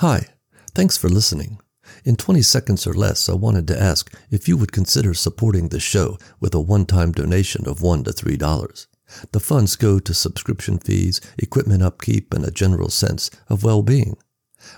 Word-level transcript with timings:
Hi, 0.00 0.26
thanks 0.74 0.98
for 0.98 1.08
listening. 1.08 1.58
In 2.04 2.16
20 2.16 2.42
seconds 2.42 2.86
or 2.86 2.92
less, 2.92 3.30
I 3.30 3.32
wanted 3.32 3.66
to 3.68 3.80
ask 3.80 4.14
if 4.30 4.46
you 4.46 4.58
would 4.58 4.70
consider 4.70 5.14
supporting 5.14 5.70
the 5.70 5.80
show 5.80 6.18
with 6.38 6.54
a 6.54 6.60
one 6.60 6.84
time 6.84 7.12
donation 7.12 7.66
of 7.66 7.78
$1 7.78 8.04
to 8.04 8.10
$3. 8.12 8.86
The 9.32 9.40
funds 9.40 9.74
go 9.74 9.98
to 9.98 10.12
subscription 10.12 10.76
fees, 10.76 11.22
equipment 11.38 11.82
upkeep, 11.82 12.34
and 12.34 12.44
a 12.44 12.50
general 12.50 12.90
sense 12.90 13.30
of 13.48 13.64
well 13.64 13.82
being. 13.82 14.18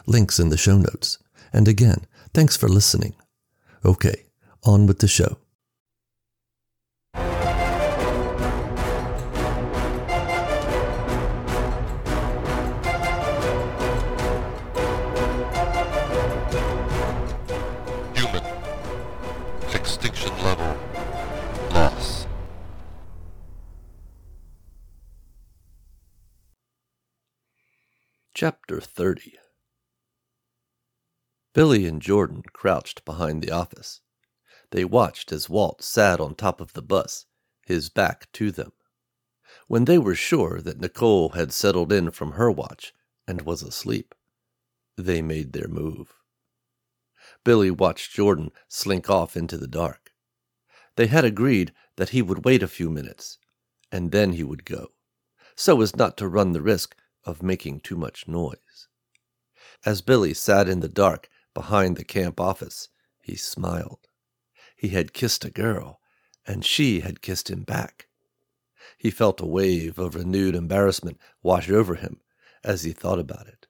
Links 0.06 0.38
in 0.38 0.50
the 0.50 0.56
show 0.56 0.78
notes. 0.78 1.18
And 1.52 1.66
again, 1.66 2.06
thanks 2.32 2.56
for 2.56 2.68
listening. 2.68 3.16
Okay, 3.84 4.22
on 4.62 4.86
with 4.86 5.00
the 5.00 5.08
show. 5.08 5.38
Chapter 28.40 28.80
30 28.80 29.36
Billy 31.54 31.86
and 31.86 32.00
Jordan 32.00 32.44
crouched 32.52 33.04
behind 33.04 33.42
the 33.42 33.50
office. 33.50 34.00
They 34.70 34.84
watched 34.84 35.32
as 35.32 35.48
Walt 35.50 35.82
sat 35.82 36.20
on 36.20 36.36
top 36.36 36.60
of 36.60 36.72
the 36.72 36.80
bus, 36.80 37.26
his 37.66 37.88
back 37.88 38.30
to 38.34 38.52
them. 38.52 38.70
When 39.66 39.86
they 39.86 39.98
were 39.98 40.14
sure 40.14 40.60
that 40.60 40.80
Nicole 40.80 41.30
had 41.30 41.52
settled 41.52 41.92
in 41.92 42.12
from 42.12 42.34
her 42.34 42.48
watch 42.48 42.94
and 43.26 43.42
was 43.42 43.64
asleep, 43.64 44.14
they 44.96 45.20
made 45.20 45.52
their 45.52 45.66
move. 45.66 46.14
Billy 47.42 47.72
watched 47.72 48.12
Jordan 48.12 48.52
slink 48.68 49.10
off 49.10 49.36
into 49.36 49.58
the 49.58 49.66
dark. 49.66 50.12
They 50.94 51.08
had 51.08 51.24
agreed 51.24 51.72
that 51.96 52.10
he 52.10 52.22
would 52.22 52.44
wait 52.44 52.62
a 52.62 52.68
few 52.68 52.88
minutes, 52.88 53.38
and 53.90 54.12
then 54.12 54.34
he 54.34 54.44
would 54.44 54.64
go, 54.64 54.92
so 55.56 55.80
as 55.80 55.96
not 55.96 56.16
to 56.18 56.28
run 56.28 56.52
the 56.52 56.62
risk 56.62 56.94
of 57.28 57.42
making 57.42 57.80
too 57.80 57.96
much 57.96 58.26
noise. 58.26 58.88
As 59.84 60.02
Billy 60.02 60.34
sat 60.34 60.68
in 60.68 60.80
the 60.80 60.88
dark 60.88 61.28
behind 61.54 61.96
the 61.96 62.04
camp 62.04 62.40
office, 62.40 62.88
he 63.20 63.36
smiled. 63.36 64.08
He 64.74 64.88
had 64.88 65.12
kissed 65.12 65.44
a 65.44 65.50
girl, 65.50 66.00
and 66.46 66.64
she 66.64 67.00
had 67.00 67.20
kissed 67.20 67.50
him 67.50 67.62
back. 67.62 68.08
He 68.96 69.10
felt 69.10 69.40
a 69.40 69.46
wave 69.46 69.98
of 69.98 70.14
renewed 70.14 70.54
embarrassment 70.54 71.20
wash 71.42 71.68
over 71.68 71.96
him 71.96 72.20
as 72.64 72.84
he 72.84 72.92
thought 72.92 73.18
about 73.18 73.46
it. 73.46 73.66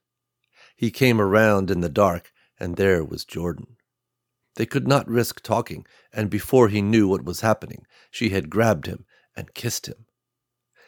He 0.77 0.91
came 0.91 1.21
around 1.21 1.71
in 1.71 1.81
the 1.81 1.89
dark, 1.89 2.33
and 2.61 2.77
there 2.77 3.05
was 3.05 3.25
Jordan. 3.25 3.77
They 4.55 4.67
could 4.67 4.87
not 4.87 5.09
risk 5.09 5.43
talking, 5.43 5.87
and 6.13 6.31
before 6.31 6.69
he 6.69 6.81
knew 6.81 7.09
what 7.09 7.25
was 7.25 7.41
happening, 7.41 7.87
she 8.11 8.31
had 8.31 8.51
grabbed 8.51 8.87
him 8.87 9.05
and 9.37 9.55
kissed 9.55 9.87
him. 9.87 10.07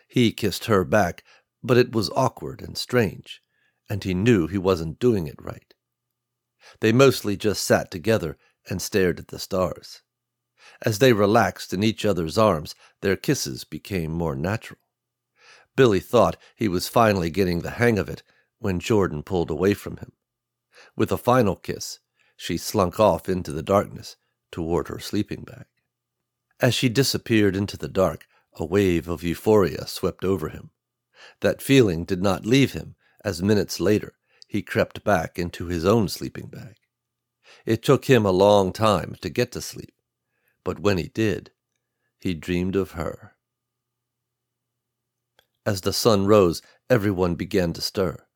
He 0.07 0.33
kissed 0.33 0.65
her 0.65 0.85
back, 0.85 1.23
but 1.63 1.77
it 1.77 1.93
was 1.93 2.11
awkward 2.11 2.63
and 2.63 2.77
strange, 2.77 3.43
and 3.89 4.05
he 4.05 4.15
knew 4.15 4.47
he 4.47 4.59
wasn't 4.59 4.99
doing 4.99 5.27
it 5.27 5.41
right. 5.41 5.75
They 6.81 6.93
mostly 6.93 7.37
just 7.37 7.65
sat 7.65 7.91
together 7.91 8.37
and 8.69 8.81
stared 8.81 9.19
at 9.19 9.29
the 9.29 9.39
stars. 9.39 10.03
As 10.83 10.99
they 10.99 11.13
relaxed 11.13 11.73
in 11.73 11.83
each 11.83 12.05
other's 12.05 12.39
arms, 12.39 12.75
their 13.01 13.17
kisses 13.17 13.65
became 13.65 14.13
more 14.13 14.37
natural. 14.37 14.81
Billy 15.77 16.01
thought 16.01 16.37
he 16.57 16.69
was 16.69 16.89
finally 16.89 17.31
getting 17.31 17.61
the 17.61 17.71
hang 17.71 17.99
of 17.99 18.09
it 18.09 18.23
when 18.59 18.81
Jordan 18.81 19.23
pulled 19.23 19.51
away 19.51 19.75
from 19.75 19.97
him. 19.97 20.13
With 20.97 21.13
a 21.13 21.19
final 21.19 21.57
kiss, 21.57 21.99
she 22.37 22.57
slunk 22.57 23.01
off 23.01 23.29
into 23.29 23.53
the 23.53 23.63
darkness 23.63 24.17
toward 24.51 24.89
her 24.89 24.99
sleeping 24.99 25.45
bag. 25.45 25.67
As 26.61 26.75
she 26.75 26.89
disappeared 26.89 27.57
into 27.57 27.77
the 27.77 27.89
dark, 27.89 28.27
a 28.55 28.65
wave 28.65 29.09
of 29.09 29.23
euphoria 29.23 29.87
swept 29.87 30.25
over 30.25 30.49
him. 30.49 30.71
That 31.41 31.63
feeling 31.63 32.05
did 32.05 32.23
not 32.23 32.47
leave 32.47 32.73
him 32.73 32.97
as 33.25 33.43
minutes 33.43 33.81
later 33.81 34.15
he 34.49 34.63
crept 34.63 35.05
back 35.05 35.39
into 35.39 35.67
his 35.67 35.85
own 35.85 36.09
sleeping 36.09 36.47
bag. 36.47 36.77
It 37.65 37.83
took 37.83 38.07
him 38.07 38.25
a 38.25 38.33
long 38.33 38.73
time 38.73 39.17
to 39.21 39.29
get 39.29 39.53
to 39.53 39.61
sleep, 39.61 39.95
but 40.65 40.81
when 40.81 40.99
he 40.99 41.09
did, 41.09 41.53
he 42.19 42.35
dreamed 42.35 42.77
of 42.77 42.93
her. 42.93 43.37
As 45.65 45.83
the 45.83 45.93
sun 45.93 46.27
rose, 46.27 46.63
everyone 46.89 47.35
began 47.35 47.73
to 47.75 47.81
stir. 47.81 48.27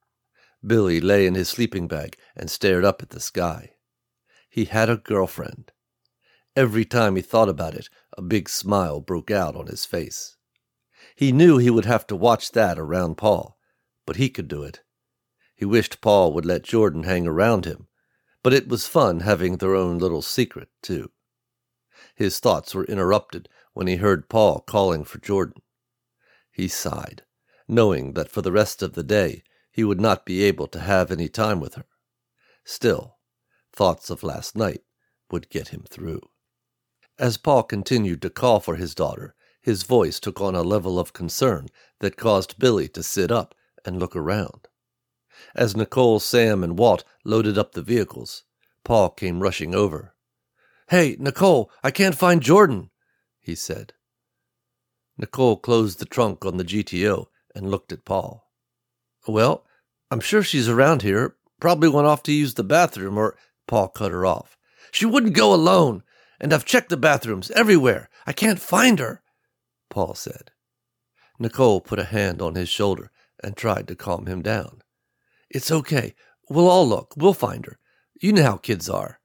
Billy 0.65 1.01
lay 1.01 1.27
in 1.27 1.35
his 1.35 1.49
sleeping 1.49 1.89
bag 1.89 2.17
and 2.37 2.51
stared 2.51 2.85
up 2.85 3.03
at 3.03 3.11
the 3.11 3.21
sky. 3.21 3.75
He 4.49 4.67
had 4.67 4.89
a 4.89 4.97
girlfriend. 4.97 5.73
Every 6.55 6.85
time 6.85 7.17
he 7.17 7.23
thought 7.23 7.49
about 7.49 7.75
it, 7.75 7.89
a 8.17 8.23
big 8.23 8.49
smile 8.49 9.01
broke 9.01 9.31
out 9.31 9.57
on 9.57 9.67
his 9.67 9.85
face. 9.85 10.37
He 11.15 11.31
knew 11.31 11.59
he 11.59 11.71
would 11.71 11.85
have 11.85 12.07
to 12.09 12.17
watch 12.17 12.53
that 12.53 12.79
around 12.79 13.17
Paul, 13.17 13.59
but 14.05 14.17
he 14.17 14.29
could 14.29 14.49
do 14.49 14.63
it. 14.63 14.83
He 15.55 15.65
wished 15.65 16.01
Paul 16.01 16.33
would 16.33 16.45
let 16.45 16.65
Jordan 16.65 17.05
hang 17.05 17.27
around 17.27 17.65
him, 17.65 17.87
but 18.43 18.53
it 18.53 18.69
was 18.69 18.87
fun 18.87 19.21
having 19.21 19.57
their 19.57 19.75
own 19.75 19.99
little 19.99 20.23
secret, 20.23 20.69
too. 20.83 21.13
His 22.17 22.41
thoughts 22.41 22.75
were 22.75 22.85
interrupted 22.85 23.49
when 23.73 23.87
he 23.87 23.97
heard 23.97 24.29
Paul 24.29 24.61
calling 24.61 25.05
for 25.05 25.19
Jordan. 25.19 25.63
He 26.51 26.69
sighed, 26.69 27.23
knowing 27.69 28.15
that 28.15 28.31
for 28.31 28.43
the 28.43 28.53
rest 28.53 28.83
of 28.83 28.95
the 28.95 29.03
day 29.03 29.45
he 29.71 29.85
would 29.85 30.01
not 30.01 30.27
be 30.27 30.43
able 30.43 30.67
to 30.69 30.81
have 30.81 31.11
any 31.11 31.29
time 31.29 31.61
with 31.61 31.75
her. 31.75 31.87
Still, 32.65 33.19
thoughts 33.73 34.11
of 34.11 34.23
last 34.23 34.57
night 34.57 34.83
would 35.31 35.49
get 35.49 35.69
him 35.69 35.85
through. 35.89 36.21
As 37.19 37.37
Paul 37.37 37.63
continued 37.63 38.23
to 38.23 38.31
call 38.31 38.61
for 38.61 38.77
his 38.77 38.95
daughter, 38.95 39.35
his 39.65 39.83
voice 39.83 40.21
took 40.21 40.43
on 40.43 40.55
a 40.55 40.63
level 40.63 40.99
of 40.99 41.15
concern 41.15 41.69
that 42.01 42.19
caused 42.19 42.59
Billy 42.59 42.87
to 42.89 43.03
sit 43.03 43.33
up 43.33 43.55
and 43.83 43.99
look 43.99 44.15
around. 44.15 44.69
As 45.55 45.75
Nicole, 45.75 46.21
Sam, 46.21 46.63
and 46.63 46.79
Walt 46.79 47.03
loaded 47.25 47.57
up 47.57 47.73
the 47.73 47.81
vehicles, 47.81 48.45
Paul 48.85 49.09
came 49.09 49.41
rushing 49.41 49.75
over. 49.75 50.15
Hey, 50.91 51.17
Nicole, 51.19 51.71
I 51.83 51.91
can't 51.91 52.15
find 52.15 52.43
Jordan, 52.43 52.91
he 53.41 53.55
said. 53.55 53.95
Nicole 55.17 55.57
closed 55.57 55.99
the 55.99 56.05
trunk 56.05 56.45
on 56.45 56.59
the 56.59 56.65
GTO 56.65 57.27
and 57.55 57.71
looked 57.71 57.91
at 57.91 58.05
Paul. 58.05 58.51
Well, 59.27 59.65
I'm 60.11 60.21
sure 60.21 60.43
she's 60.43 60.69
around 60.69 61.01
here. 61.01 61.37
Probably 61.59 61.89
went 61.89 62.07
off 62.07 62.23
to 62.25 62.33
use 62.33 62.53
the 62.55 62.65
bathroom, 62.65 63.17
or. 63.17 63.39
Paul 63.67 63.89
cut 63.89 64.13
her 64.13 64.27
off. 64.27 64.59
She 64.91 65.07
wouldn't 65.07 65.33
go 65.33 65.55
alone, 65.55 66.03
and 66.39 66.53
I've 66.53 66.67
checked 66.67 66.91
the 66.91 66.99
bathrooms 66.99 67.51
everywhere. 67.53 68.11
I 68.27 68.35
can't 68.35 68.61
find 68.61 68.99
her, 68.99 69.23
Paul 69.95 70.17
said. 70.17 70.51
Nicole 71.39 71.81
put 71.81 72.01
a 72.01 72.05
hand 72.07 72.43
on 72.43 72.57
his 72.57 72.69
shoulder 72.69 73.13
and 73.45 73.57
tried 73.57 73.87
to 73.87 73.95
calm 73.95 74.27
him 74.27 74.43
down. 74.43 74.83
It's 75.49 75.71
okay. 75.71 76.17
We'll 76.51 76.67
all 76.67 76.85
look. 76.85 77.15
We'll 77.17 77.33
find 77.33 77.65
her. 77.65 77.79
You 78.21 78.33
know 78.33 78.43
how 78.43 78.57
kids 78.57 78.91
are, 78.91 79.21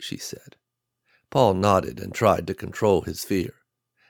she 0.00 0.16
said. 0.16 0.56
Paul 1.28 1.52
nodded 1.52 2.00
and 2.00 2.14
tried 2.14 2.46
to 2.46 2.54
control 2.54 3.02
his 3.02 3.22
fear. 3.22 3.56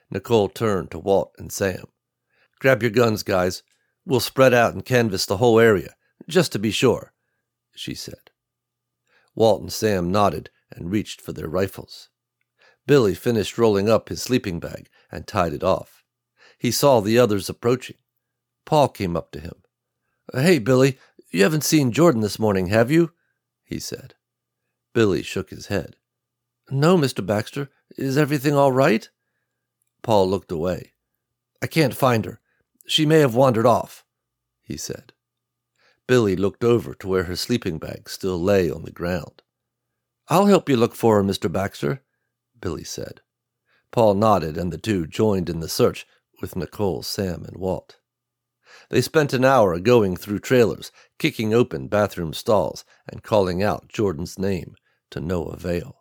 Nicole 0.09 0.49
turned 0.49 0.93
to 0.93 1.01
Walt 1.01 1.33
and 1.37 1.51
Sam. 1.51 1.87
Grab 2.61 2.81
your 2.81 2.93
guns, 2.93 3.25
guys. 3.25 3.65
We'll 4.07 4.21
spread 4.21 4.55
out 4.55 4.73
and 4.73 4.85
canvass 4.85 5.27
the 5.27 5.39
whole 5.39 5.59
area, 5.59 5.97
just 6.29 6.53
to 6.53 6.61
be 6.61 6.71
sure, 6.71 7.13
she 7.75 7.97
said. 7.97 8.31
Walt 9.35 9.63
and 9.63 9.73
Sam 9.73 10.13
nodded 10.13 10.51
and 10.71 10.93
reached 10.93 11.21
for 11.21 11.33
their 11.33 11.49
rifles. 11.49 12.09
Billy 12.87 13.17
finished 13.17 13.59
rolling 13.59 13.89
up 13.91 14.11
his 14.11 14.23
sleeping 14.23 14.61
bag 14.61 14.89
and 15.11 15.27
tied 15.27 15.53
it 15.53 15.65
off. 15.65 16.04
He 16.59 16.71
saw 16.71 17.01
the 17.01 17.19
others 17.19 17.49
approaching. 17.49 17.97
Paul 18.65 18.89
came 18.89 19.17
up 19.17 19.31
to 19.33 19.41
him. 19.41 19.63
Hey, 20.33 20.59
Billy, 20.59 20.99
you 21.31 21.43
haven't 21.43 21.65
seen 21.65 21.93
Jordan 21.93 22.21
this 22.21 22.39
morning, 22.39 22.69
have 22.69 22.91
you? 22.91 23.13
he 23.65 23.79
said. 23.79 24.15
Billy 24.93 25.23
shook 25.23 25.51
his 25.51 25.67
head. 25.67 25.97
No, 26.71 26.97
Mr. 26.97 27.25
Baxter. 27.25 27.71
Is 27.97 28.17
everything 28.17 28.55
all 28.55 28.73
right? 28.73 29.09
Paul 30.03 30.29
looked 30.29 30.53
away. 30.53 30.93
I 31.63 31.67
can't 31.67 31.95
find 31.95 32.25
her. 32.25 32.41
She 32.87 33.07
may 33.07 33.19
have 33.21 33.35
wandered 33.35 33.67
off, 33.67 34.05
he 34.63 34.77
said. 34.77 35.13
Billy 36.07 36.37
looked 36.37 36.63
over 36.63 36.95
to 36.95 37.09
where 37.09 37.25
her 37.25 37.37
sleeping 37.37 37.79
bag 37.79 38.09
still 38.09 38.39
lay 38.39 38.71
on 38.71 38.85
the 38.85 38.93
ground. 38.93 39.43
I'll 40.29 40.47
help 40.47 40.69
you 40.69 40.77
look 40.77 40.95
for 40.95 41.17
her, 41.17 41.25
Mr. 41.25 41.51
Baxter, 41.51 42.03
Billy 42.61 42.85
said. 42.85 43.21
Paul 43.91 44.15
nodded, 44.15 44.57
and 44.59 44.73
the 44.73 44.79
two 44.79 45.07
joined 45.07 45.49
in 45.49 45.61
the 45.61 45.69
search 45.69 46.07
with 46.41 46.57
Nicole, 46.57 47.03
Sam, 47.03 47.45
and 47.45 47.57
Walt. 47.57 47.99
They 48.91 49.01
spent 49.01 49.33
an 49.33 49.45
hour 49.45 49.79
going 49.79 50.17
through 50.17 50.41
trailers, 50.41 50.91
kicking 51.19 51.55
open 51.55 51.89
bathroom 51.89 52.33
stalls, 52.33 52.85
and 53.09 53.23
calling 53.23 53.63
out 53.63 53.89
Jordan's 53.89 54.39
name 54.39 54.75
to 55.11 55.21
no 55.21 55.45
avail. 55.45 55.97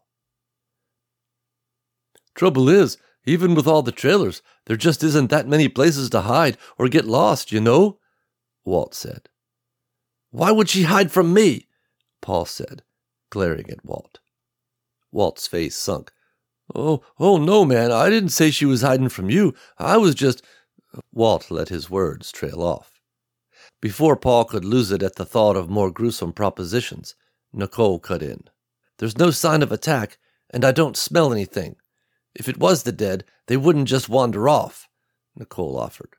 Trouble 2.35 2.67
is, 2.67 2.97
even 3.25 3.55
with 3.55 3.67
all 3.67 3.83
the 3.83 3.91
trailers, 3.91 4.41
there 4.65 4.77
just 4.77 5.03
isn't 5.03 5.29
that 5.29 5.47
many 5.47 5.67
places 5.69 6.09
to 6.09 6.21
hide 6.21 6.57
or 6.77 6.87
get 6.89 7.05
lost, 7.05 7.51
you 7.51 7.61
know, 7.61 7.99
Walt 8.65 8.95
said. 8.95 9.29
Why 10.31 10.51
would 10.51 10.69
she 10.69 10.83
hide 10.83 11.11
from 11.11 11.33
me? 11.33 11.67
Paul 12.21 12.45
said, 12.45 12.83
glaring 13.29 13.69
at 13.69 13.85
Walt. 13.85 14.19
Walt's 15.11 15.47
face 15.47 15.75
sunk. 15.75 16.11
Oh, 16.73 17.03
oh 17.19 17.37
no, 17.37 17.65
man, 17.65 17.91
I 17.91 18.09
didn't 18.09 18.29
say 18.29 18.51
she 18.51 18.65
was 18.65 18.81
hiding 18.81 19.09
from 19.09 19.29
you. 19.29 19.53
I 19.77 19.97
was 19.97 20.15
just. 20.15 20.43
Walt 21.11 21.49
let 21.49 21.69
his 21.69 21.89
words 21.89 22.31
trail 22.31 22.61
off. 22.61 23.01
Before 23.81 24.15
Paul 24.15 24.45
could 24.45 24.63
lose 24.63 24.91
it 24.91 25.03
at 25.03 25.15
the 25.15 25.25
thought 25.25 25.57
of 25.57 25.69
more 25.69 25.91
gruesome 25.91 26.31
propositions, 26.33 27.15
Nicole 27.51 27.99
cut 27.99 28.21
in. 28.21 28.45
There's 28.99 29.17
no 29.17 29.31
sign 29.31 29.61
of 29.61 29.71
attack, 29.71 30.17
and 30.51 30.63
I 30.63 30.71
don't 30.71 30.95
smell 30.95 31.33
anything. 31.33 31.75
If 32.35 32.47
it 32.47 32.57
was 32.57 32.83
the 32.83 32.91
dead, 32.91 33.25
they 33.47 33.57
wouldn't 33.57 33.87
just 33.87 34.07
wander 34.07 34.47
off, 34.47 34.87
Nicole 35.35 35.77
offered. 35.77 36.15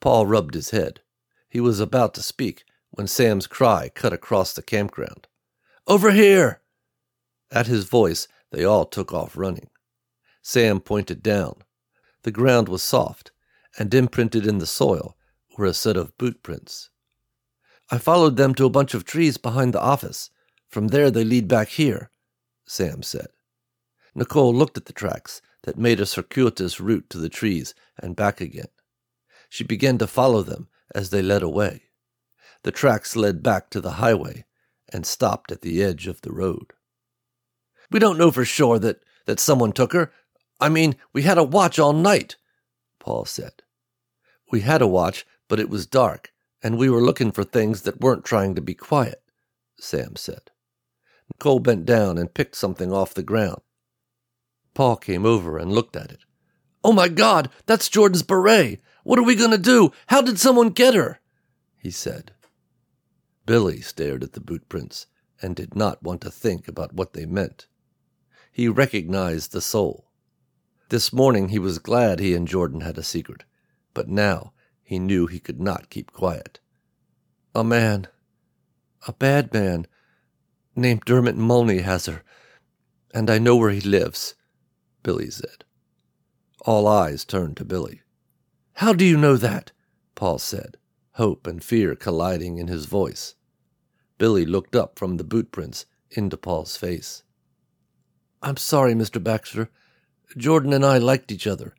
Paul 0.00 0.26
rubbed 0.26 0.54
his 0.54 0.70
head. 0.70 1.00
He 1.48 1.60
was 1.60 1.80
about 1.80 2.14
to 2.14 2.22
speak 2.22 2.64
when 2.90 3.06
Sam's 3.06 3.46
cry 3.46 3.88
cut 3.88 4.12
across 4.12 4.52
the 4.52 4.62
campground. 4.62 5.26
Over 5.86 6.10
here! 6.10 6.60
At 7.50 7.66
his 7.66 7.84
voice, 7.84 8.28
they 8.54 8.64
all 8.64 8.84
took 8.84 9.12
off 9.12 9.36
running. 9.36 9.68
Sam 10.40 10.80
pointed 10.80 11.22
down. 11.22 11.56
The 12.22 12.30
ground 12.30 12.68
was 12.68 12.82
soft, 12.82 13.32
and 13.76 13.92
imprinted 13.92 14.46
in 14.46 14.58
the 14.58 14.66
soil 14.66 15.16
were 15.58 15.66
a 15.66 15.74
set 15.74 15.96
of 15.96 16.16
boot 16.18 16.42
prints. 16.42 16.90
I 17.90 17.98
followed 17.98 18.36
them 18.36 18.54
to 18.54 18.64
a 18.64 18.70
bunch 18.70 18.94
of 18.94 19.04
trees 19.04 19.36
behind 19.36 19.74
the 19.74 19.80
office. 19.80 20.30
From 20.68 20.88
there 20.88 21.10
they 21.10 21.24
lead 21.24 21.48
back 21.48 21.68
here, 21.68 22.10
Sam 22.66 23.02
said. 23.02 23.26
Nicole 24.14 24.54
looked 24.54 24.76
at 24.76 24.84
the 24.84 24.92
tracks 24.92 25.42
that 25.64 25.76
made 25.76 25.98
a 25.98 26.06
circuitous 26.06 26.80
route 26.80 27.10
to 27.10 27.18
the 27.18 27.28
trees 27.28 27.74
and 27.98 28.14
back 28.14 28.40
again. 28.40 28.68
She 29.48 29.64
began 29.64 29.98
to 29.98 30.06
follow 30.06 30.42
them 30.42 30.68
as 30.94 31.10
they 31.10 31.22
led 31.22 31.42
away. 31.42 31.82
The 32.62 32.72
tracks 32.72 33.16
led 33.16 33.42
back 33.42 33.70
to 33.70 33.80
the 33.80 33.92
highway 33.92 34.44
and 34.92 35.04
stopped 35.04 35.50
at 35.50 35.62
the 35.62 35.82
edge 35.82 36.06
of 36.06 36.20
the 36.20 36.32
road. 36.32 36.72
We 37.94 38.00
don't 38.00 38.18
know 38.18 38.32
for 38.32 38.44
sure 38.44 38.80
that, 38.80 39.04
that 39.26 39.38
someone 39.38 39.70
took 39.70 39.92
her. 39.92 40.10
I 40.60 40.68
mean, 40.68 40.96
we 41.12 41.22
had 41.22 41.38
a 41.38 41.44
watch 41.44 41.78
all 41.78 41.92
night, 41.92 42.34
Paul 42.98 43.24
said. 43.24 43.62
We 44.50 44.62
had 44.62 44.82
a 44.82 44.88
watch, 44.88 45.24
but 45.46 45.60
it 45.60 45.70
was 45.70 45.86
dark, 45.86 46.32
and 46.60 46.76
we 46.76 46.90
were 46.90 47.00
looking 47.00 47.30
for 47.30 47.44
things 47.44 47.82
that 47.82 48.00
weren't 48.00 48.24
trying 48.24 48.56
to 48.56 48.60
be 48.60 48.74
quiet, 48.74 49.22
Sam 49.78 50.16
said. 50.16 50.50
Nicole 51.32 51.60
bent 51.60 51.86
down 51.86 52.18
and 52.18 52.34
picked 52.34 52.56
something 52.56 52.92
off 52.92 53.14
the 53.14 53.22
ground. 53.22 53.60
Paul 54.74 54.96
came 54.96 55.24
over 55.24 55.56
and 55.56 55.70
looked 55.70 55.94
at 55.94 56.10
it. 56.10 56.24
Oh 56.82 56.92
my 56.92 57.06
God, 57.06 57.48
that's 57.66 57.88
Jordan's 57.88 58.24
beret! 58.24 58.80
What 59.04 59.20
are 59.20 59.24
we 59.24 59.36
going 59.36 59.52
to 59.52 59.56
do? 59.56 59.92
How 60.08 60.20
did 60.20 60.40
someone 60.40 60.70
get 60.70 60.94
her? 60.94 61.20
he 61.78 61.92
said. 61.92 62.32
Billy 63.46 63.80
stared 63.80 64.24
at 64.24 64.32
the 64.32 64.40
boot 64.40 64.68
prints 64.68 65.06
and 65.40 65.54
did 65.54 65.76
not 65.76 66.02
want 66.02 66.22
to 66.22 66.30
think 66.32 66.66
about 66.66 66.92
what 66.92 67.12
they 67.12 67.24
meant. 67.24 67.68
He 68.54 68.68
recognized 68.68 69.50
the 69.50 69.60
sole. 69.60 70.12
This 70.88 71.12
morning 71.12 71.48
he 71.48 71.58
was 71.58 71.80
glad 71.80 72.20
he 72.20 72.36
and 72.36 72.46
Jordan 72.46 72.82
had 72.82 72.96
a 72.96 73.02
secret, 73.02 73.42
but 73.92 74.08
now 74.08 74.52
he 74.80 75.00
knew 75.00 75.26
he 75.26 75.40
could 75.40 75.60
not 75.60 75.90
keep 75.90 76.12
quiet. 76.12 76.60
A 77.52 77.64
man, 77.64 78.06
a 79.08 79.12
bad 79.12 79.52
man, 79.52 79.88
named 80.76 81.02
Dermot 81.04 81.34
Mulney 81.36 81.80
has 81.80 82.06
her, 82.06 82.22
and 83.12 83.28
I 83.28 83.40
know 83.40 83.56
where 83.56 83.72
he 83.72 83.80
lives, 83.80 84.36
Billy 85.02 85.30
said. 85.30 85.64
All 86.60 86.86
eyes 86.86 87.24
turned 87.24 87.56
to 87.56 87.64
Billy. 87.64 88.02
How 88.74 88.92
do 88.92 89.04
you 89.04 89.16
know 89.16 89.36
that? 89.36 89.72
Paul 90.14 90.38
said, 90.38 90.76
hope 91.14 91.48
and 91.48 91.60
fear 91.60 91.96
colliding 91.96 92.58
in 92.58 92.68
his 92.68 92.86
voice. 92.86 93.34
Billy 94.16 94.46
looked 94.46 94.76
up 94.76 94.96
from 94.96 95.16
the 95.16 95.24
boot 95.24 95.50
prints 95.50 95.86
into 96.12 96.36
Paul's 96.36 96.76
face. 96.76 97.23
I'm 98.44 98.58
sorry, 98.58 98.92
Mr. 98.92 99.22
Baxter. 99.22 99.70
Jordan 100.36 100.74
and 100.74 100.84
I 100.84 100.98
liked 100.98 101.32
each 101.32 101.46
other. 101.46 101.74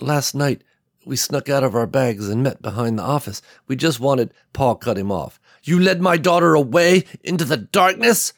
Last 0.00 0.36
night, 0.36 0.62
we 1.04 1.16
snuck 1.16 1.48
out 1.48 1.64
of 1.64 1.74
our 1.74 1.86
bags 1.86 2.28
and 2.28 2.44
met 2.44 2.62
behind 2.62 2.96
the 2.96 3.02
office. 3.02 3.42
We 3.66 3.74
just 3.74 3.98
wanted. 3.98 4.32
Paul 4.52 4.76
cut 4.76 4.98
him 4.98 5.10
off. 5.10 5.40
You 5.64 5.80
led 5.80 6.00
my 6.00 6.16
daughter 6.16 6.54
away 6.54 7.04
into 7.24 7.44
the 7.44 7.56
darkness? 7.56 8.32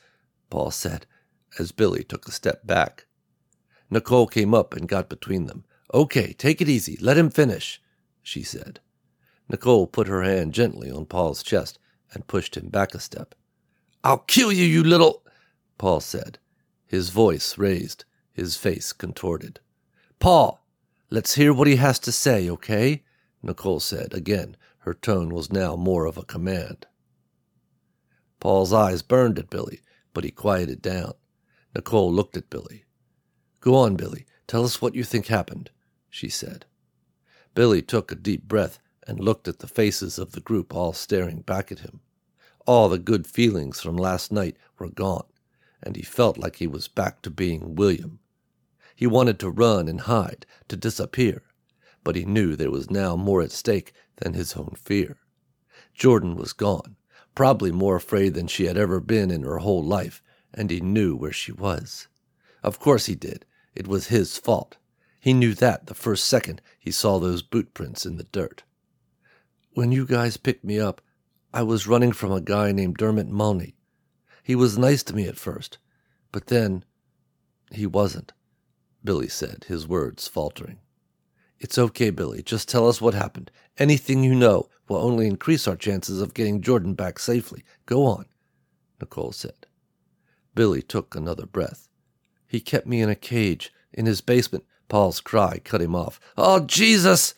Paul 0.48 0.70
said, 0.70 1.04
as 1.58 1.70
Billy 1.70 2.02
took 2.02 2.26
a 2.26 2.32
step 2.32 2.66
back. 2.66 3.04
Nicole 3.90 4.26
came 4.26 4.54
up 4.54 4.74
and 4.74 4.88
got 4.88 5.10
between 5.10 5.44
them. 5.44 5.64
Okay, 5.92 6.32
take 6.32 6.62
it 6.62 6.70
easy. 6.70 6.96
Let 7.02 7.18
him 7.18 7.28
finish, 7.28 7.82
she 8.22 8.42
said. 8.42 8.80
Nicole 9.46 9.86
put 9.86 10.08
her 10.08 10.22
hand 10.22 10.54
gently 10.54 10.90
on 10.90 11.04
Paul's 11.04 11.42
chest 11.42 11.78
and 12.14 12.26
pushed 12.26 12.56
him 12.56 12.68
back 12.68 12.94
a 12.94 12.98
step. 12.98 13.34
I'll 14.02 14.18
kill 14.18 14.52
you, 14.52 14.64
you 14.64 14.82
little. 14.82 15.22
Paul 15.76 16.00
said, 16.00 16.38
his 16.88 17.10
voice 17.10 17.56
raised, 17.58 18.04
his 18.32 18.56
face 18.56 18.92
contorted. 18.92 19.60
Paul, 20.18 20.64
let's 21.10 21.34
hear 21.34 21.52
what 21.52 21.68
he 21.68 21.76
has 21.76 21.98
to 22.00 22.10
say, 22.10 22.50
okay? 22.50 23.04
Nicole 23.42 23.80
said. 23.80 24.14
Again, 24.14 24.56
her 24.80 24.94
tone 24.94 25.34
was 25.34 25.52
now 25.52 25.76
more 25.76 26.06
of 26.06 26.16
a 26.16 26.24
command. 26.24 26.86
Paul's 28.40 28.72
eyes 28.72 29.02
burned 29.02 29.38
at 29.38 29.50
Billy, 29.50 29.80
but 30.14 30.24
he 30.24 30.30
quieted 30.30 30.80
down. 30.82 31.12
Nicole 31.74 32.12
looked 32.12 32.36
at 32.36 32.50
Billy. 32.50 32.84
Go 33.60 33.74
on, 33.74 33.96
Billy. 33.96 34.26
Tell 34.46 34.64
us 34.64 34.80
what 34.80 34.94
you 34.94 35.04
think 35.04 35.26
happened, 35.26 35.70
she 36.08 36.28
said. 36.28 36.64
Billy 37.54 37.82
took 37.82 38.10
a 38.10 38.14
deep 38.14 38.44
breath 38.44 38.78
and 39.06 39.20
looked 39.20 39.48
at 39.48 39.58
the 39.58 39.68
faces 39.68 40.18
of 40.18 40.32
the 40.32 40.40
group 40.40 40.74
all 40.74 40.92
staring 40.92 41.40
back 41.42 41.70
at 41.70 41.80
him. 41.80 42.00
All 42.66 42.88
the 42.88 42.98
good 42.98 43.26
feelings 43.26 43.80
from 43.80 43.96
last 43.96 44.30
night 44.30 44.56
were 44.78 44.90
gone, 44.90 45.24
and 45.82 45.96
he 45.96 46.02
felt 46.02 46.38
like 46.38 46.56
he 46.56 46.66
was 46.66 46.88
back 46.88 47.22
to 47.22 47.30
being 47.30 47.74
William. 47.74 48.18
He 48.94 49.06
wanted 49.06 49.38
to 49.40 49.50
run 49.50 49.88
and 49.88 50.00
hide, 50.00 50.44
to 50.68 50.76
disappear, 50.76 51.44
but 52.02 52.16
he 52.16 52.24
knew 52.24 52.56
there 52.56 52.70
was 52.70 52.90
now 52.90 53.16
more 53.16 53.42
at 53.42 53.52
stake 53.52 53.92
than 54.16 54.34
his 54.34 54.54
own 54.54 54.74
fear. 54.76 55.18
Jordan 55.94 56.36
was 56.36 56.52
gone, 56.52 56.96
probably 57.34 57.70
more 57.70 57.96
afraid 57.96 58.34
than 58.34 58.48
she 58.48 58.64
had 58.64 58.76
ever 58.76 59.00
been 59.00 59.30
in 59.30 59.42
her 59.42 59.58
whole 59.58 59.84
life, 59.84 60.22
and 60.52 60.70
he 60.70 60.80
knew 60.80 61.14
where 61.14 61.32
she 61.32 61.52
was. 61.52 62.08
Of 62.62 62.80
course 62.80 63.06
he 63.06 63.14
did. 63.14 63.44
It 63.74 63.86
was 63.86 64.08
his 64.08 64.36
fault. 64.36 64.76
He 65.20 65.32
knew 65.32 65.54
that 65.54 65.86
the 65.86 65.94
first 65.94 66.24
second 66.24 66.60
he 66.78 66.90
saw 66.90 67.18
those 67.18 67.42
boot 67.42 67.74
prints 67.74 68.04
in 68.04 68.16
the 68.16 68.24
dirt. 68.24 68.64
When 69.72 69.92
you 69.92 70.06
guys 70.06 70.36
picked 70.36 70.64
me 70.64 70.80
up, 70.80 71.00
I 71.52 71.62
was 71.62 71.86
running 71.86 72.12
from 72.12 72.32
a 72.32 72.40
guy 72.40 72.72
named 72.72 72.96
Dermot 72.96 73.28
Mulney. 73.28 73.76
He 74.48 74.54
was 74.54 74.78
nice 74.78 75.02
to 75.02 75.14
me 75.14 75.28
at 75.28 75.36
first, 75.36 75.76
but 76.32 76.46
then 76.46 76.82
he 77.70 77.86
wasn't, 77.86 78.32
Billy 79.04 79.28
said, 79.28 79.66
his 79.68 79.86
words 79.86 80.26
faltering. 80.26 80.78
It's 81.58 81.76
okay, 81.76 82.08
Billy. 82.08 82.42
Just 82.42 82.66
tell 82.66 82.88
us 82.88 82.98
what 82.98 83.12
happened. 83.12 83.50
Anything 83.76 84.24
you 84.24 84.34
know 84.34 84.70
will 84.88 84.96
only 84.96 85.26
increase 85.26 85.68
our 85.68 85.76
chances 85.76 86.22
of 86.22 86.32
getting 86.32 86.62
Jordan 86.62 86.94
back 86.94 87.18
safely. 87.18 87.62
Go 87.84 88.06
on, 88.06 88.24
Nicole 88.98 89.32
said. 89.32 89.66
Billy 90.54 90.80
took 90.80 91.14
another 91.14 91.44
breath. 91.44 91.86
He 92.46 92.58
kept 92.58 92.86
me 92.86 93.02
in 93.02 93.10
a 93.10 93.14
cage 93.14 93.70
in 93.92 94.06
his 94.06 94.22
basement. 94.22 94.64
Paul's 94.88 95.20
cry 95.20 95.60
cut 95.62 95.82
him 95.82 95.94
off. 95.94 96.18
Oh, 96.38 96.60
Jesus! 96.60 97.34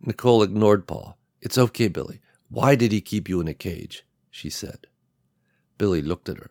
Nicole 0.00 0.44
ignored 0.44 0.86
Paul. 0.86 1.18
It's 1.40 1.58
okay, 1.58 1.88
Billy. 1.88 2.20
Why 2.48 2.76
did 2.76 2.92
he 2.92 3.00
keep 3.00 3.28
you 3.28 3.40
in 3.40 3.48
a 3.48 3.54
cage? 3.54 4.04
she 4.30 4.50
said. 4.50 4.86
Billy 5.78 6.02
looked 6.02 6.28
at 6.28 6.38
her. 6.38 6.50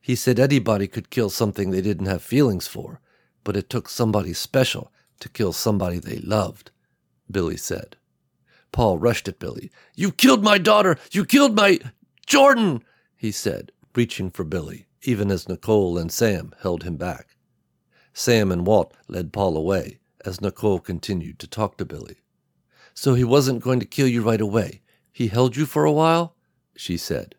He 0.00 0.14
said 0.14 0.38
anybody 0.38 0.86
could 0.86 1.10
kill 1.10 1.30
something 1.30 1.70
they 1.70 1.80
didn't 1.80 2.06
have 2.06 2.22
feelings 2.22 2.66
for, 2.66 3.00
but 3.42 3.56
it 3.56 3.68
took 3.68 3.88
somebody 3.88 4.32
special 4.32 4.92
to 5.20 5.28
kill 5.28 5.52
somebody 5.52 5.98
they 5.98 6.18
loved, 6.18 6.70
Billy 7.30 7.56
said. 7.56 7.96
Paul 8.72 8.98
rushed 8.98 9.28
at 9.28 9.38
Billy. 9.38 9.70
You 9.94 10.10
killed 10.12 10.42
my 10.42 10.58
daughter! 10.58 10.98
You 11.12 11.24
killed 11.24 11.54
my. 11.54 11.78
Jordan! 12.26 12.82
he 13.16 13.30
said, 13.30 13.72
reaching 13.94 14.30
for 14.30 14.44
Billy, 14.44 14.86
even 15.02 15.30
as 15.30 15.48
Nicole 15.48 15.96
and 15.96 16.10
Sam 16.10 16.54
held 16.60 16.82
him 16.82 16.96
back. 16.96 17.36
Sam 18.12 18.52
and 18.52 18.66
Walt 18.66 18.94
led 19.08 19.32
Paul 19.32 19.56
away 19.56 20.00
as 20.24 20.40
Nicole 20.40 20.80
continued 20.80 21.38
to 21.38 21.46
talk 21.46 21.76
to 21.78 21.84
Billy. 21.84 22.16
So 22.94 23.14
he 23.14 23.24
wasn't 23.24 23.62
going 23.62 23.80
to 23.80 23.86
kill 23.86 24.06
you 24.06 24.22
right 24.22 24.40
away. 24.40 24.82
He 25.12 25.28
held 25.28 25.56
you 25.56 25.66
for 25.66 25.84
a 25.84 25.92
while? 25.92 26.36
she 26.76 26.96
said. 26.96 27.34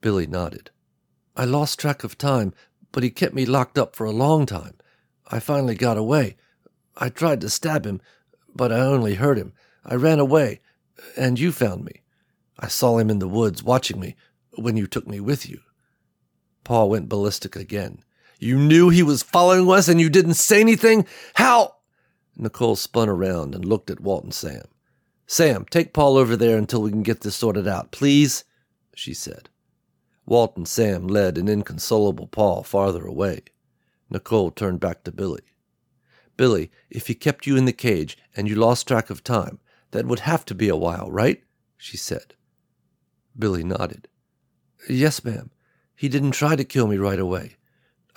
Billy 0.00 0.26
nodded. 0.26 0.70
I 1.36 1.44
lost 1.44 1.78
track 1.78 2.04
of 2.04 2.18
time, 2.18 2.52
but 2.92 3.02
he 3.02 3.10
kept 3.10 3.34
me 3.34 3.46
locked 3.46 3.78
up 3.78 3.94
for 3.94 4.06
a 4.06 4.12
long 4.12 4.46
time. 4.46 4.74
I 5.28 5.40
finally 5.40 5.74
got 5.74 5.96
away. 5.96 6.36
I 6.96 7.08
tried 7.08 7.40
to 7.42 7.50
stab 7.50 7.86
him, 7.86 8.00
but 8.54 8.72
I 8.72 8.80
only 8.80 9.14
hurt 9.14 9.38
him. 9.38 9.52
I 9.84 9.94
ran 9.94 10.18
away, 10.18 10.60
and 11.16 11.38
you 11.38 11.52
found 11.52 11.84
me. 11.84 12.02
I 12.58 12.68
saw 12.68 12.98
him 12.98 13.10
in 13.10 13.20
the 13.20 13.28
woods 13.28 13.62
watching 13.62 14.00
me 14.00 14.16
when 14.56 14.76
you 14.76 14.86
took 14.86 15.06
me 15.06 15.20
with 15.20 15.48
you. 15.48 15.60
Paul 16.64 16.90
went 16.90 17.08
ballistic 17.08 17.54
again. 17.54 18.02
You 18.38 18.58
knew 18.58 18.88
he 18.88 19.02
was 19.02 19.22
following 19.22 19.70
us 19.70 19.88
and 19.88 20.00
you 20.00 20.10
didn't 20.10 20.34
say 20.34 20.60
anything? 20.60 21.06
How? 21.34 21.76
Nicole 22.36 22.76
spun 22.76 23.08
around 23.08 23.54
and 23.54 23.64
looked 23.64 23.90
at 23.90 24.00
Walt 24.00 24.24
and 24.24 24.34
Sam. 24.34 24.64
Sam, 25.26 25.66
take 25.70 25.92
Paul 25.92 26.16
over 26.16 26.36
there 26.36 26.56
until 26.56 26.82
we 26.82 26.90
can 26.90 27.02
get 27.02 27.20
this 27.20 27.36
sorted 27.36 27.66
out, 27.66 27.90
please, 27.90 28.44
she 28.94 29.12
said. 29.12 29.48
Walt 30.28 30.58
and 30.58 30.68
Sam 30.68 31.06
led 31.06 31.38
an 31.38 31.48
inconsolable 31.48 32.26
Paul 32.26 32.62
farther 32.62 33.06
away. 33.06 33.44
Nicole 34.10 34.50
turned 34.50 34.78
back 34.78 35.02
to 35.04 35.12
Billy. 35.12 35.40
Billy, 36.36 36.70
if 36.90 37.06
he 37.06 37.14
kept 37.14 37.46
you 37.46 37.56
in 37.56 37.64
the 37.64 37.72
cage 37.72 38.18
and 38.36 38.46
you 38.46 38.54
lost 38.54 38.86
track 38.86 39.08
of 39.08 39.24
time, 39.24 39.58
that 39.90 40.04
would 40.04 40.20
have 40.20 40.44
to 40.44 40.54
be 40.54 40.68
a 40.68 40.76
while, 40.76 41.10
right? 41.10 41.42
she 41.78 41.96
said. 41.96 42.34
Billy 43.38 43.64
nodded. 43.64 44.06
Yes, 44.88 45.24
ma'am. 45.24 45.50
He 45.96 46.10
didn't 46.10 46.32
try 46.32 46.56
to 46.56 46.64
kill 46.64 46.86
me 46.86 46.98
right 46.98 47.18
away. 47.18 47.56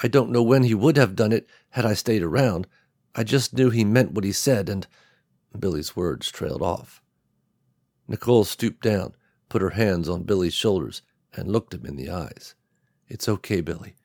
I 0.04 0.10
don't 0.10 0.32
know 0.32 0.44
when 0.44 0.64
he 0.64 0.74
would 0.74 0.98
have 0.98 1.16
done 1.16 1.32
it 1.32 1.48
had 1.70 1.86
I 1.86 1.94
stayed 1.94 2.24
around. 2.24 2.68
I 3.16 3.24
just 3.24 3.54
knew 3.54 3.70
he 3.70 3.86
meant 3.86 4.12
what 4.12 4.26
he 4.26 4.34
said, 4.34 4.68
and 4.68 4.86
Billy's 5.58 5.96
words 5.96 6.30
trailed 6.30 6.62
off. 6.62 7.02
Nicole 8.08 8.44
stooped 8.44 8.84
down, 8.84 9.14
put 9.48 9.62
her 9.62 9.72
hands 9.72 10.10
on 10.10 10.24
Billy's 10.24 10.54
shoulders, 10.54 11.02
and 11.34 11.52
looked 11.52 11.74
him 11.74 11.86
in 11.86 11.96
the 11.96 12.10
eyes. 12.10 12.56
It's 13.08 13.30
okay, 13.30 13.62
Billy. 13.62 13.96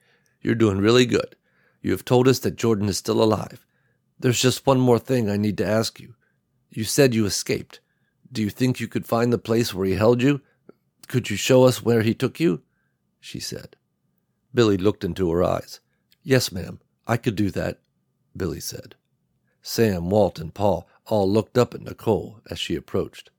You're 0.41 0.55
doing 0.55 0.79
really 0.79 1.07
good. 1.07 1.37
You 1.83 1.91
have 1.93 2.05
told 2.05 2.29
us 2.29 2.39
that 2.41 2.57
Jordan 2.57 2.89
is 2.89 2.99
still 2.99 3.23
alive. 3.23 3.65
There's 4.19 4.41
just 4.41 4.67
one 4.67 4.81
more 4.81 4.99
thing 4.99 5.29
I 5.29 5.37
need 5.37 5.59
to 5.59 5.67
ask 5.67 6.01
you. 6.01 6.15
You 6.71 6.85
said 6.85 7.15
you 7.15 7.27
escaped. 7.27 7.81
Do 8.33 8.43
you 8.43 8.51
think 8.51 8.81
you 8.81 8.89
could 8.89 9.07
find 9.07 9.33
the 9.33 9.39
place 9.39 9.73
where 9.73 9.87
he 9.87 9.95
held 9.95 10.23
you? 10.23 10.41
Could 11.09 11.31
you 11.31 11.37
show 11.37 11.65
us 11.65 11.83
where 11.83 12.03
he 12.03 12.15
took 12.15 12.41
you? 12.41 12.63
she 13.21 13.41
said. 13.41 13.77
Billy 14.55 14.77
looked 14.77 15.05
into 15.05 15.31
her 15.31 15.45
eyes. 15.45 15.81
Yes, 16.23 16.51
ma'am, 16.51 16.81
I 17.07 17.17
could 17.17 17.37
do 17.37 17.51
that, 17.51 17.81
Billy 18.37 18.61
said. 18.61 18.97
Sam, 19.63 20.11
Walt, 20.11 20.39
and 20.39 20.55
Paul 20.55 20.89
all 21.07 21.31
looked 21.31 21.59
up 21.59 21.75
at 21.75 21.83
Nicole 21.83 22.41
as 22.51 22.59
she 22.59 22.75
approached. 22.75 23.31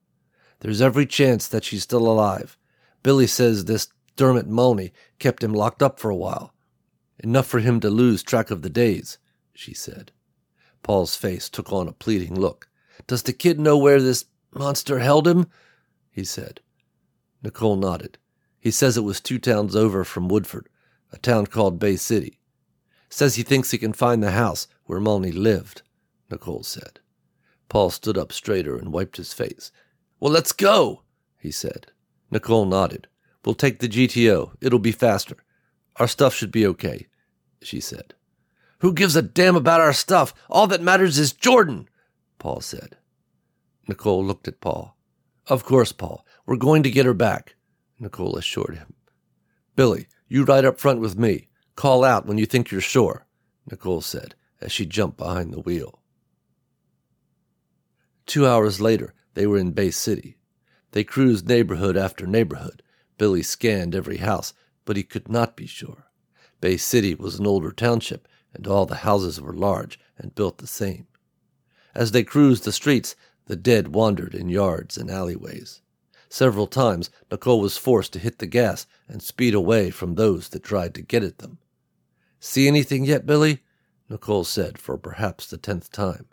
There's 0.59 0.81
every 0.81 1.05
chance 1.05 1.47
that 1.47 1.63
she's 1.63 1.83
still 1.83 2.07
alive. 2.07 2.57
Billy 3.07 3.25
says 3.25 3.63
this 3.63 3.87
Dermot 4.17 4.49
Mulney 4.49 4.91
kept 5.17 5.41
him 5.41 5.53
locked 5.53 5.81
up 5.81 5.97
for 5.97 6.09
a 6.09 6.15
while. 6.17 6.53
Enough 7.19 7.47
for 7.47 7.59
him 7.59 7.79
to 7.79 7.89
lose 7.89 8.21
track 8.21 8.51
of 8.51 8.63
the 8.63 8.69
days, 8.69 9.17
she 9.53 9.73
said. 9.73 10.11
Paul's 10.83 11.15
face 11.15 11.47
took 11.47 11.71
on 11.71 11.87
a 11.87 11.93
pleading 11.93 12.37
look. 12.37 12.67
Does 13.07 13.23
the 13.23 13.31
kid 13.31 13.61
know 13.61 13.77
where 13.77 14.01
this 14.01 14.25
monster 14.53 14.99
held 14.99 15.25
him? 15.25 15.47
he 16.11 16.25
said. 16.25 16.59
Nicole 17.41 17.77
nodded. 17.77 18.17
He 18.59 18.71
says 18.71 18.97
it 18.97 19.05
was 19.05 19.21
two 19.21 19.39
towns 19.39 19.73
over 19.73 20.03
from 20.03 20.27
Woodford, 20.27 20.67
a 21.13 21.17
town 21.17 21.47
called 21.47 21.79
Bay 21.79 21.95
City. 21.95 22.41
Says 23.07 23.35
he 23.35 23.43
thinks 23.43 23.71
he 23.71 23.77
can 23.77 23.93
find 23.93 24.21
the 24.21 24.31
house 24.31 24.67
where 24.83 24.99
Mulney 24.99 25.31
lived, 25.31 25.81
Nicole 26.29 26.63
said. 26.63 26.99
Paul 27.69 27.89
stood 27.89 28.17
up 28.17 28.33
straighter 28.33 28.75
and 28.75 28.91
wiped 28.91 29.15
his 29.15 29.31
face. 29.31 29.71
Well, 30.19 30.33
let's 30.33 30.51
go, 30.51 31.03
he 31.39 31.51
said. 31.51 31.93
Nicole 32.31 32.65
nodded. 32.65 33.07
We'll 33.45 33.55
take 33.55 33.79
the 33.79 33.87
GTO. 33.87 34.53
It'll 34.61 34.79
be 34.79 34.91
faster. 34.91 35.37
Our 35.97 36.07
stuff 36.07 36.33
should 36.33 36.51
be 36.51 36.65
okay, 36.67 37.07
she 37.61 37.79
said. 37.79 38.13
Who 38.79 38.93
gives 38.93 39.15
a 39.15 39.21
damn 39.21 39.55
about 39.55 39.81
our 39.81 39.93
stuff? 39.93 40.33
All 40.49 40.67
that 40.67 40.81
matters 40.81 41.17
is 41.17 41.33
Jordan, 41.33 41.87
Paul 42.39 42.61
said. 42.61 42.97
Nicole 43.87 44.23
looked 44.23 44.47
at 44.47 44.61
Paul. 44.61 44.95
Of 45.47 45.63
course, 45.63 45.91
Paul. 45.91 46.25
We're 46.45 46.57
going 46.57 46.83
to 46.83 46.91
get 46.91 47.05
her 47.05 47.13
back, 47.13 47.55
Nicole 47.99 48.35
assured 48.35 48.75
him. 48.75 48.93
Billy, 49.75 50.07
you 50.27 50.43
ride 50.43 50.65
up 50.65 50.79
front 50.79 50.99
with 50.99 51.17
me. 51.17 51.47
Call 51.75 52.03
out 52.03 52.25
when 52.25 52.37
you 52.37 52.45
think 52.45 52.69
you're 52.69 52.81
sure, 52.81 53.25
Nicole 53.69 54.01
said 54.01 54.35
as 54.61 54.71
she 54.71 54.85
jumped 54.85 55.17
behind 55.17 55.53
the 55.53 55.59
wheel. 55.59 56.01
Two 58.25 58.47
hours 58.47 58.81
later, 58.81 59.13
they 59.35 59.47
were 59.47 59.57
in 59.57 59.71
Bay 59.71 59.91
City. 59.91 60.36
They 60.91 61.03
cruised 61.03 61.47
neighborhood 61.47 61.97
after 61.97 62.25
neighborhood. 62.25 62.81
Billy 63.17 63.43
scanned 63.43 63.95
every 63.95 64.17
house, 64.17 64.53
but 64.85 64.97
he 64.97 65.03
could 65.03 65.29
not 65.29 65.55
be 65.55 65.67
sure. 65.67 66.05
Bay 66.61 66.77
City 66.77 67.13
was 67.13 67.39
an 67.39 67.47
older 67.47 67.71
township, 67.71 68.27
and 68.53 68.65
all 68.67 68.85
the 68.85 68.95
houses 68.95 69.39
were 69.39 69.53
large 69.53 69.99
and 70.17 70.35
built 70.35 70.57
the 70.57 70.67
same. 70.67 71.07
As 71.93 72.11
they 72.11 72.23
cruised 72.23 72.63
the 72.63 72.71
streets, 72.71 73.15
the 73.45 73.55
dead 73.55 73.93
wandered 73.93 74.35
in 74.35 74.49
yards 74.49 74.97
and 74.97 75.09
alleyways. 75.09 75.81
Several 76.29 76.67
times, 76.67 77.09
Nicole 77.31 77.61
was 77.61 77.77
forced 77.77 78.13
to 78.13 78.19
hit 78.19 78.39
the 78.39 78.45
gas 78.45 78.85
and 79.07 79.21
speed 79.21 79.53
away 79.53 79.89
from 79.89 80.15
those 80.15 80.49
that 80.49 80.63
tried 80.63 80.93
to 80.95 81.01
get 81.01 81.23
at 81.23 81.37
them. 81.37 81.57
See 82.39 82.67
anything 82.67 83.05
yet, 83.05 83.25
Billy? 83.25 83.63
Nicole 84.09 84.43
said 84.43 84.77
for 84.77 84.97
perhaps 84.97 85.47
the 85.47 85.57
tenth 85.57 85.91
time. 85.91 86.27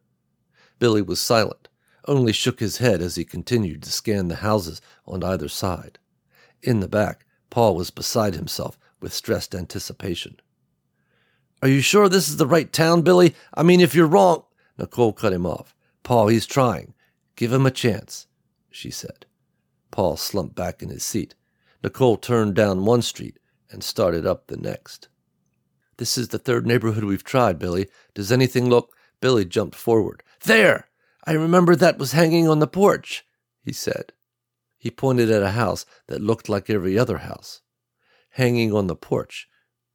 Billy 0.78 1.02
was 1.02 1.20
silent, 1.20 1.63
only 2.06 2.32
shook 2.32 2.60
his 2.60 2.78
head 2.78 3.00
as 3.00 3.16
he 3.16 3.24
continued 3.24 3.82
to 3.82 3.92
scan 3.92 4.28
the 4.28 4.36
houses 4.36 4.80
on 5.06 5.24
either 5.24 5.48
side. 5.48 5.98
In 6.62 6.80
the 6.80 6.88
back, 6.88 7.24
Paul 7.50 7.76
was 7.76 7.90
beside 7.90 8.34
himself 8.34 8.78
with 9.00 9.12
stressed 9.12 9.54
anticipation. 9.54 10.40
Are 11.62 11.68
you 11.68 11.80
sure 11.80 12.08
this 12.08 12.28
is 12.28 12.36
the 12.36 12.46
right 12.46 12.72
town, 12.72 13.02
Billy? 13.02 13.34
I 13.54 13.62
mean, 13.62 13.80
if 13.80 13.94
you're 13.94 14.06
wrong. 14.06 14.44
Nicole 14.76 15.12
cut 15.12 15.32
him 15.32 15.46
off. 15.46 15.74
Paul, 16.02 16.28
he's 16.28 16.46
trying. 16.46 16.94
Give 17.36 17.52
him 17.52 17.64
a 17.64 17.70
chance, 17.70 18.26
she 18.70 18.90
said. 18.90 19.26
Paul 19.90 20.16
slumped 20.16 20.54
back 20.54 20.82
in 20.82 20.88
his 20.88 21.04
seat. 21.04 21.34
Nicole 21.82 22.16
turned 22.16 22.54
down 22.54 22.84
one 22.84 23.02
street 23.02 23.38
and 23.70 23.82
started 23.82 24.26
up 24.26 24.46
the 24.46 24.56
next. 24.56 25.08
This 25.96 26.18
is 26.18 26.28
the 26.28 26.38
third 26.38 26.66
neighborhood 26.66 27.04
we've 27.04 27.24
tried, 27.24 27.58
Billy. 27.58 27.88
Does 28.14 28.32
anything 28.32 28.68
look? 28.68 28.92
Billy 29.20 29.44
jumped 29.44 29.76
forward. 29.76 30.22
There! 30.44 30.88
I 31.26 31.32
remember 31.32 31.74
that 31.74 31.98
was 31.98 32.12
hanging 32.12 32.48
on 32.48 32.58
the 32.58 32.66
porch, 32.66 33.24
he 33.62 33.72
said. 33.72 34.12
He 34.76 34.90
pointed 34.90 35.30
at 35.30 35.42
a 35.42 35.52
house 35.52 35.86
that 36.08 36.20
looked 36.20 36.48
like 36.48 36.68
every 36.68 36.98
other 36.98 37.18
house. 37.18 37.62
Hanging 38.30 38.74
on 38.74 38.86
the 38.86 38.96
porch 38.96 39.48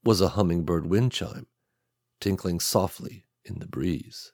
was 0.03 0.21
a 0.21 0.29
hummingbird 0.29 0.87
wind 0.87 1.11
chime, 1.11 1.47
tinkling 2.19 2.59
softly 2.59 3.27
in 3.45 3.59
the 3.59 3.67
breeze. 3.67 4.33